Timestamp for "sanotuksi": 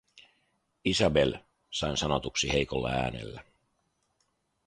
1.97-2.53